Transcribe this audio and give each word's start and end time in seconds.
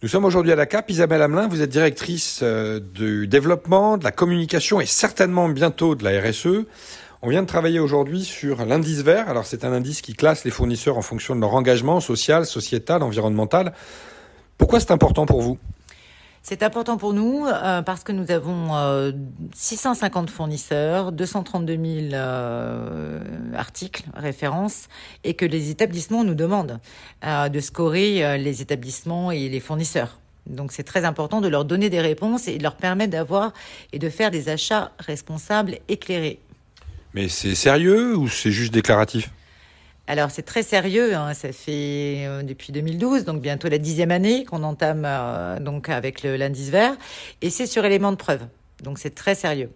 Nous 0.00 0.08
sommes 0.08 0.24
aujourd'hui 0.24 0.52
à 0.52 0.54
la 0.54 0.66
CAP. 0.66 0.90
Isabelle 0.90 1.22
Hamelin, 1.22 1.48
vous 1.48 1.60
êtes 1.60 1.70
directrice 1.70 2.38
euh, 2.44 2.78
du 2.78 3.26
développement, 3.26 3.98
de 3.98 4.04
la 4.04 4.12
communication 4.12 4.80
et 4.80 4.86
certainement 4.86 5.48
bientôt 5.48 5.96
de 5.96 6.04
la 6.04 6.20
RSE. 6.20 6.66
On 7.20 7.28
vient 7.28 7.42
de 7.42 7.48
travailler 7.48 7.80
aujourd'hui 7.80 8.22
sur 8.22 8.64
l'indice 8.64 9.00
vert. 9.00 9.28
Alors 9.28 9.44
c'est 9.44 9.64
un 9.64 9.72
indice 9.72 10.00
qui 10.00 10.14
classe 10.14 10.44
les 10.44 10.52
fournisseurs 10.52 10.98
en 10.98 11.02
fonction 11.02 11.34
de 11.34 11.40
leur 11.40 11.52
engagement 11.52 11.98
social, 11.98 12.46
sociétal, 12.46 13.02
environnemental. 13.02 13.72
Pourquoi 14.56 14.78
c'est 14.78 14.92
important 14.92 15.26
pour 15.26 15.42
vous? 15.42 15.58
C'est 16.48 16.62
important 16.62 16.96
pour 16.96 17.12
nous 17.12 17.44
euh, 17.46 17.82
parce 17.82 18.04
que 18.04 18.12
nous 18.12 18.30
avons 18.30 19.12
650 19.54 20.30
fournisseurs, 20.30 21.12
232 21.12 22.08
000 22.10 22.22
articles, 23.54 24.04
références, 24.14 24.88
et 25.24 25.34
que 25.34 25.44
les 25.44 25.68
établissements 25.68 26.24
nous 26.24 26.34
demandent 26.34 26.80
euh, 27.22 27.50
de 27.50 27.60
scorer 27.60 28.24
euh, 28.24 28.36
les 28.38 28.62
établissements 28.62 29.30
et 29.30 29.50
les 29.50 29.60
fournisseurs. 29.60 30.20
Donc 30.46 30.72
c'est 30.72 30.84
très 30.84 31.04
important 31.04 31.42
de 31.42 31.48
leur 31.48 31.66
donner 31.66 31.90
des 31.90 32.00
réponses 32.00 32.48
et 32.48 32.56
de 32.56 32.62
leur 32.62 32.76
permettre 32.76 33.12
d'avoir 33.12 33.52
et 33.92 33.98
de 33.98 34.08
faire 34.08 34.30
des 34.30 34.48
achats 34.48 34.92
responsables 34.98 35.76
éclairés. 35.88 36.38
Mais 37.12 37.28
c'est 37.28 37.54
sérieux 37.54 38.16
ou 38.16 38.26
c'est 38.26 38.52
juste 38.52 38.72
déclaratif? 38.72 39.30
Alors 40.08 40.30
c'est 40.30 40.42
très 40.42 40.64
sérieux, 40.64 41.14
hein. 41.14 41.32
ça 41.34 41.52
fait 41.52 42.24
euh, 42.26 42.42
depuis 42.42 42.72
2012, 42.72 43.24
donc 43.24 43.40
bientôt 43.40 43.68
la 43.68 43.78
dixième 43.78 44.10
année 44.10 44.44
qu'on 44.44 44.64
entame 44.64 45.06
donc 45.60 45.88
avec 45.88 46.24
l'indice 46.24 46.70
vert, 46.70 46.96
et 47.42 47.50
c'est 47.50 47.66
sur 47.66 47.84
élément 47.84 48.10
de 48.10 48.16
preuve, 48.16 48.40
donc 48.82 48.98
c'est 48.98 49.14
très 49.14 49.36
sérieux. 49.36 49.70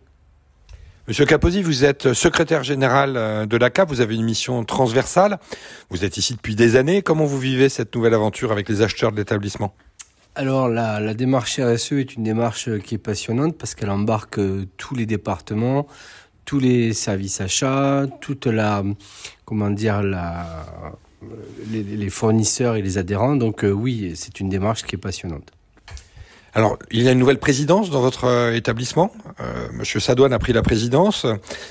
Monsieur 1.08 1.26
Caposi, 1.26 1.62
vous 1.62 1.84
êtes 1.84 2.12
secrétaire 2.12 2.62
général 2.62 3.16
euh, 3.16 3.44
de 3.44 3.56
la 3.56 3.70
CAP, 3.70 3.88
vous 3.88 4.00
avez 4.00 4.14
une 4.14 4.22
mission 4.22 4.64
transversale, 4.64 5.40
vous 5.90 6.04
êtes 6.04 6.16
ici 6.16 6.34
depuis 6.34 6.54
des 6.54 6.76
années. 6.76 7.02
Comment 7.02 7.24
vous 7.24 7.40
vivez 7.40 7.68
cette 7.68 7.92
nouvelle 7.96 8.14
aventure 8.14 8.52
avec 8.52 8.68
les 8.68 8.82
acheteurs 8.82 9.10
de 9.10 9.16
l'établissement? 9.16 9.74
Alors 10.36 10.68
la, 10.68 11.00
la, 11.00 11.12
démarche 11.14 11.58
RSE 11.58 11.94
est 11.94 12.14
une 12.14 12.22
démarche 12.22 12.68
euh, 12.68 12.78
qui 12.78 12.94
est 12.94 12.98
passionnante 12.98 13.58
parce 13.58 13.74
qu'elle 13.74 13.90
embarque 13.90 14.38
euh, 14.38 14.68
tous 14.76 14.94
les 14.94 15.04
départements, 15.04 15.88
tous 16.52 16.60
les 16.60 16.92
services 16.92 17.40
achats, 17.40 18.06
toute 18.20 18.44
la 18.44 18.82
comment 19.46 19.70
dire 19.70 20.02
la 20.02 20.66
les, 21.70 22.10
fournisseurs 22.10 22.76
et 22.76 22.82
les 22.82 22.98
adhérents. 22.98 23.36
Donc 23.36 23.64
oui, 23.64 24.12
c'est 24.16 24.38
une 24.38 24.50
démarche 24.50 24.82
qui 24.82 24.96
est 24.96 24.98
passionnante. 24.98 25.50
Alors, 26.52 26.78
il 26.90 27.04
y 27.04 27.08
a 27.08 27.12
une 27.12 27.18
nouvelle 27.18 27.38
présidence 27.38 27.88
dans 27.88 28.02
votre 28.02 28.24
euh, 28.26 28.52
établissement? 28.52 29.10
Euh, 29.40 29.68
Monsieur 29.72 29.98
Sadouane 29.98 30.34
a 30.34 30.38
pris 30.38 30.52
la 30.52 30.60
présidence. 30.60 31.24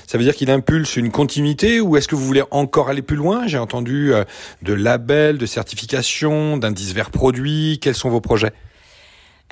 Ça 0.08 0.18
veut 0.18 0.24
dire 0.24 0.34
qu'il 0.34 0.50
impulse 0.50 0.96
une 0.96 1.12
continuité 1.12 1.80
ou 1.80 1.96
est-ce 1.96 2.08
que 2.08 2.16
vous 2.16 2.26
voulez 2.26 2.42
encore 2.50 2.88
aller 2.88 3.02
plus 3.02 3.14
loin? 3.14 3.46
J'ai 3.46 3.58
entendu 3.58 4.12
euh, 4.12 4.24
de 4.62 4.72
labels, 4.72 5.38
de 5.38 5.46
certifications, 5.46 6.56
d'indices 6.56 6.92
verts 6.92 7.12
produits. 7.12 7.78
Quels 7.80 7.94
sont 7.94 8.10
vos 8.10 8.20
projets? 8.20 8.52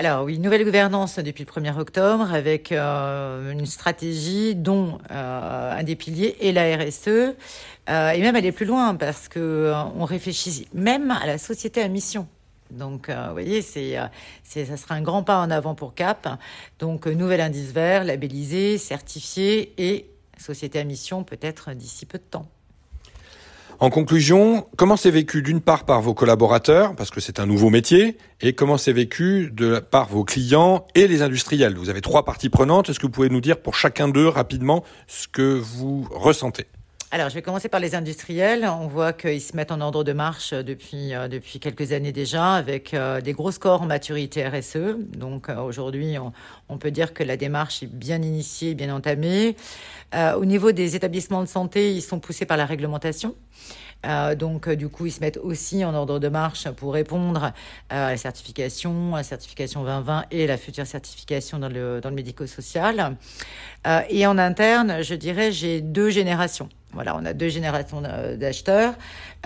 Alors 0.00 0.24
oui, 0.24 0.38
nouvelle 0.38 0.64
gouvernance 0.64 1.18
depuis 1.18 1.44
le 1.44 1.60
1er 1.60 1.78
octobre 1.78 2.32
avec 2.32 2.72
une 2.72 3.66
stratégie 3.66 4.54
dont 4.54 4.98
un 5.10 5.82
des 5.82 5.94
piliers 5.94 6.36
est 6.40 6.52
la 6.52 6.76
RSE 6.76 7.34
et 7.86 8.22
même 8.22 8.34
aller 8.34 8.50
plus 8.50 8.64
loin 8.64 8.94
parce 8.94 9.28
que 9.28 9.72
on 9.96 10.06
réfléchit 10.06 10.66
même 10.72 11.10
à 11.10 11.26
la 11.26 11.36
société 11.36 11.82
à 11.82 11.88
mission. 11.88 12.26
Donc, 12.70 13.08
euh, 13.08 13.26
vous 13.26 13.32
voyez, 13.32 13.64
euh, 13.76 14.06
c'est, 14.42 14.64
ça 14.64 14.76
sera 14.76 14.94
un 14.94 15.02
grand 15.02 15.22
pas 15.22 15.38
en 15.38 15.50
avant 15.50 15.74
pour 15.74 15.94
Cap. 15.94 16.28
Donc, 16.78 17.06
euh, 17.06 17.14
nouvel 17.14 17.40
indice 17.40 17.72
vert, 17.72 18.04
labellisé, 18.04 18.78
certifié 18.78 19.74
et 19.78 20.10
société 20.38 20.78
à 20.78 20.84
mission 20.84 21.24
peut-être 21.24 21.72
d'ici 21.74 22.06
peu 22.06 22.18
de 22.18 22.24
temps. 22.24 22.46
En 23.82 23.88
conclusion, 23.88 24.66
comment 24.76 24.98
c'est 24.98 25.10
vécu 25.10 25.40
d'une 25.40 25.62
part 25.62 25.86
par 25.86 26.02
vos 26.02 26.12
collaborateurs, 26.12 26.94
parce 26.94 27.08
que 27.08 27.18
c'est 27.18 27.40
un 27.40 27.46
nouveau 27.46 27.70
métier, 27.70 28.18
et 28.42 28.52
comment 28.52 28.76
c'est 28.76 28.92
vécu 28.92 29.50
de 29.54 29.78
par 29.78 30.06
vos 30.06 30.22
clients 30.22 30.86
et 30.94 31.08
les 31.08 31.22
industriels? 31.22 31.78
Vous 31.78 31.88
avez 31.88 32.02
trois 32.02 32.26
parties 32.26 32.50
prenantes. 32.50 32.90
Est-ce 32.90 33.00
que 33.00 33.06
vous 33.06 33.12
pouvez 33.12 33.30
nous 33.30 33.40
dire 33.40 33.56
pour 33.56 33.74
chacun 33.74 34.08
d'eux 34.08 34.28
rapidement 34.28 34.84
ce 35.06 35.28
que 35.28 35.58
vous 35.58 36.06
ressentez? 36.10 36.66
Alors, 37.12 37.28
je 37.28 37.34
vais 37.34 37.42
commencer 37.42 37.68
par 37.68 37.80
les 37.80 37.96
industriels. 37.96 38.64
On 38.64 38.86
voit 38.86 39.12
qu'ils 39.12 39.40
se 39.40 39.56
mettent 39.56 39.72
en 39.72 39.80
ordre 39.80 40.04
de 40.04 40.12
marche 40.12 40.54
depuis, 40.54 41.12
euh, 41.12 41.26
depuis 41.26 41.58
quelques 41.58 41.90
années 41.90 42.12
déjà, 42.12 42.54
avec 42.54 42.94
euh, 42.94 43.20
des 43.20 43.32
gros 43.32 43.50
scores 43.50 43.82
en 43.82 43.86
maturité 43.86 44.46
RSE. 44.46 44.96
Donc, 45.16 45.48
euh, 45.48 45.60
aujourd'hui, 45.60 46.18
on, 46.18 46.32
on, 46.68 46.78
peut 46.78 46.92
dire 46.92 47.12
que 47.12 47.24
la 47.24 47.36
démarche 47.36 47.82
est 47.82 47.88
bien 47.88 48.22
initiée, 48.22 48.74
bien 48.74 48.94
entamée. 48.94 49.56
au 50.36 50.44
niveau 50.44 50.70
des 50.70 50.94
établissements 50.94 51.42
de 51.42 51.48
santé, 51.48 51.92
ils 51.92 52.02
sont 52.02 52.20
poussés 52.20 52.46
par 52.46 52.56
la 52.56 52.64
réglementation. 52.64 53.34
Euh, 54.06 54.34
donc, 54.34 54.68
du 54.68 54.88
coup, 54.88 55.06
ils 55.06 55.12
se 55.12 55.20
mettent 55.20 55.38
aussi 55.38 55.84
en 55.84 55.94
ordre 55.94 56.18
de 56.18 56.28
marche 56.28 56.68
pour 56.70 56.94
répondre 56.94 57.52
à 57.88 58.10
la 58.10 58.16
certification, 58.16 59.14
à 59.14 59.18
la 59.18 59.22
certification 59.24 59.84
2020 59.84 60.24
et 60.30 60.46
la 60.46 60.56
future 60.56 60.86
certification 60.86 61.58
dans 61.58 61.68
le, 61.68 62.00
dans 62.00 62.08
le 62.08 62.14
médico-social. 62.14 63.16
Euh, 63.86 64.00
et 64.08 64.26
en 64.26 64.38
interne, 64.38 65.02
je 65.02 65.14
dirais, 65.14 65.52
j'ai 65.52 65.80
deux 65.80 66.10
générations. 66.10 66.68
Voilà, 66.92 67.16
on 67.16 67.24
a 67.24 67.32
deux 67.32 67.48
générations 67.48 68.00
d'acheteurs 68.00 68.94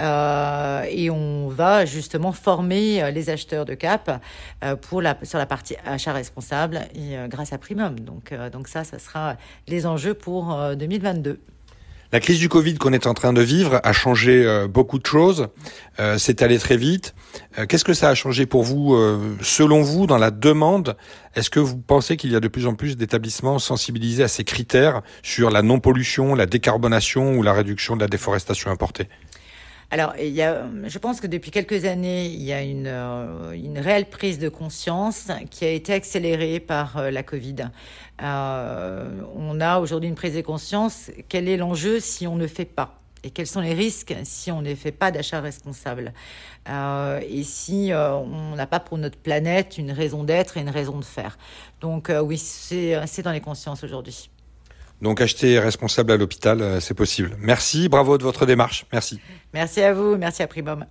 euh, 0.00 0.82
et 0.88 1.10
on 1.10 1.48
va 1.48 1.84
justement 1.84 2.32
former 2.32 3.02
euh, 3.02 3.10
les 3.10 3.28
acheteurs 3.28 3.66
de 3.66 3.74
Cap 3.74 4.22
euh, 4.64 4.76
pour 4.76 5.02
la, 5.02 5.18
sur 5.24 5.38
la 5.38 5.44
partie 5.44 5.76
achat 5.84 6.14
responsable 6.14 6.80
grâce 7.26 7.52
à 7.52 7.58
Primum. 7.58 8.00
Donc, 8.00 8.32
donc 8.52 8.68
ça, 8.68 8.84
ça 8.84 8.98
sera 8.98 9.36
les 9.68 9.86
enjeux 9.86 10.14
pour 10.14 10.56
2022. 10.76 11.38
La 12.14 12.20
crise 12.20 12.38
du 12.38 12.48
Covid 12.48 12.76
qu'on 12.76 12.92
est 12.92 13.08
en 13.08 13.12
train 13.12 13.32
de 13.32 13.42
vivre 13.42 13.80
a 13.82 13.92
changé 13.92 14.46
euh, 14.46 14.68
beaucoup 14.68 15.00
de 15.00 15.04
choses. 15.04 15.48
Euh, 15.98 16.16
c'est 16.16 16.42
allé 16.42 16.60
très 16.60 16.76
vite. 16.76 17.12
Euh, 17.58 17.66
qu'est-ce 17.66 17.82
que 17.82 17.92
ça 17.92 18.08
a 18.08 18.14
changé 18.14 18.46
pour 18.46 18.62
vous, 18.62 18.96
selon 19.40 19.82
vous, 19.82 20.06
dans 20.06 20.16
la 20.16 20.30
demande? 20.30 20.96
Est-ce 21.34 21.50
que 21.50 21.58
vous 21.58 21.76
pensez 21.76 22.16
qu'il 22.16 22.30
y 22.30 22.36
a 22.36 22.40
de 22.40 22.46
plus 22.46 22.68
en 22.68 22.76
plus 22.76 22.96
d'établissements 22.96 23.58
sensibilisés 23.58 24.22
à 24.22 24.28
ces 24.28 24.44
critères 24.44 25.02
sur 25.24 25.50
la 25.50 25.62
non-pollution, 25.62 26.36
la 26.36 26.46
décarbonation 26.46 27.34
ou 27.34 27.42
la 27.42 27.52
réduction 27.52 27.96
de 27.96 28.02
la 28.02 28.06
déforestation 28.06 28.70
importée? 28.70 29.08
Alors, 29.90 30.14
il 30.18 30.30
y 30.30 30.42
a, 30.42 30.66
je 30.84 30.98
pense 30.98 31.20
que 31.20 31.26
depuis 31.26 31.50
quelques 31.50 31.84
années, 31.84 32.26
il 32.26 32.42
y 32.42 32.52
a 32.52 32.62
une, 32.62 32.86
euh, 32.86 33.52
une 33.52 33.78
réelle 33.78 34.06
prise 34.06 34.38
de 34.38 34.48
conscience 34.48 35.28
qui 35.50 35.64
a 35.64 35.70
été 35.70 35.92
accélérée 35.92 36.60
par 36.60 36.96
euh, 36.96 37.10
la 37.10 37.22
Covid. 37.22 37.70
Euh, 38.22 39.20
on 39.36 39.60
a 39.60 39.78
aujourd'hui 39.78 40.08
une 40.08 40.14
prise 40.14 40.34
de 40.34 40.40
conscience. 40.40 41.10
Quel 41.28 41.48
est 41.48 41.56
l'enjeu 41.56 42.00
si 42.00 42.26
on 42.26 42.36
ne 42.36 42.46
fait 42.46 42.64
pas? 42.64 42.98
Et 43.22 43.30
quels 43.30 43.46
sont 43.46 43.60
les 43.60 43.72
risques 43.72 44.14
si 44.24 44.50
on 44.50 44.60
ne 44.60 44.74
fait 44.74 44.92
pas 44.92 45.10
d'achat 45.10 45.40
responsable? 45.40 46.12
Et 46.66 47.42
si 47.42 47.90
on 47.94 48.54
n'a 48.54 48.66
pas 48.66 48.80
pour 48.80 48.98
notre 48.98 49.16
planète 49.16 49.78
une 49.78 49.92
raison 49.92 50.24
d'être 50.24 50.58
et 50.58 50.60
une 50.60 50.68
raison 50.68 50.98
de 50.98 51.04
faire? 51.04 51.38
Donc 51.80 52.12
oui, 52.22 52.36
c'est 52.36 53.22
dans 53.22 53.32
les 53.32 53.40
consciences 53.40 53.82
aujourd'hui. 53.82 54.28
Donc 55.02 55.20
acheter 55.20 55.58
responsable 55.58 56.12
à 56.12 56.16
l'hôpital, 56.16 56.60
euh, 56.62 56.80
c'est 56.80 56.94
possible. 56.94 57.36
Merci, 57.38 57.88
bravo 57.88 58.16
de 58.18 58.22
votre 58.22 58.46
démarche. 58.46 58.86
Merci. 58.92 59.20
Merci 59.52 59.82
à 59.82 59.92
vous, 59.92 60.16
merci 60.16 60.42
à 60.42 60.46
Primum. 60.46 60.86